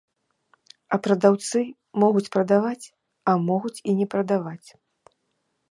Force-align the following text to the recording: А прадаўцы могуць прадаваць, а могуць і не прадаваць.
А 0.95 0.97
прадаўцы 1.07 1.59
могуць 2.05 2.25
прадаваць, 2.37 2.85
а 3.33 3.37
могуць 3.49 3.79
і 3.89 3.97
не 4.03 4.11
прадаваць. 4.17 4.69